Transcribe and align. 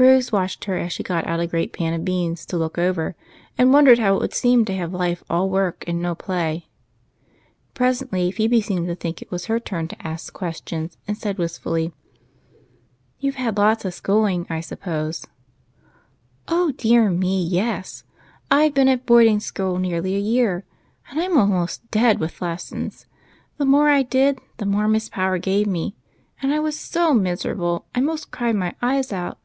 Rose 0.00 0.32
watched 0.32 0.64
her 0.64 0.78
as 0.78 0.94
she 0.94 1.02
got 1.02 1.26
out 1.26 1.40
a 1.40 1.46
great 1.46 1.74
pan 1.74 1.92
of 1.92 2.06
beans 2.06 2.46
to 2.46 2.56
look 2.56 2.78
over, 2.78 3.14
and 3.58 3.70
wondered 3.70 3.98
how 3.98 4.16
it 4.16 4.20
would 4.22 4.32
seem 4.32 4.64
to 4.64 4.74
have 4.74 4.94
life 4.94 5.22
all 5.28 5.50
work 5.50 5.84
and 5.86 6.00
no 6.00 6.14
play. 6.14 6.68
Presently 7.74 8.30
Phebe 8.30 8.62
seemed 8.62 8.88
to 8.88 8.94
think 8.94 9.20
it 9.20 9.30
was 9.30 9.44
her 9.44 9.60
turn 9.60 9.88
to 9.88 10.06
ask 10.06 10.32
questions, 10.32 10.96
and 11.06 11.18
said, 11.18 11.36
wistfully, 11.36 11.92
—"You 13.20 13.30
've 13.32 13.34
had 13.34 13.58
lots 13.58 13.84
of 13.84 13.92
schooling, 13.92 14.46
I 14.48 14.62
suppose?" 14.62 15.26
"Oh, 16.48 16.72
dear 16.78 17.10
me, 17.10 17.42
yes! 17.44 18.04
I've 18.50 18.72
been 18.72 18.88
at 18.88 19.04
boarding 19.04 19.38
school 19.38 19.76
nearly 19.78 20.16
a 20.16 20.18
year, 20.18 20.64
and 21.10 21.20
I 21.20 21.26
'm 21.26 21.36
almost 21.36 21.90
dead 21.90 22.20
with 22.20 22.40
lessons. 22.40 23.04
The 23.58 23.66
more 23.66 23.90
I 23.90 24.04
got, 24.04 24.36
the 24.56 24.64
more 24.64 24.88
Miss 24.88 25.10
Power 25.10 25.36
gave 25.36 25.66
me, 25.66 25.94
and 26.40 26.54
I 26.54 26.58
was 26.58 26.80
so 26.80 27.12
miserable 27.12 27.84
I 27.94 28.00
'most 28.00 28.30
cried 28.30 28.56
my 28.56 28.74
eyes 28.82 29.12
out. 29.12 29.36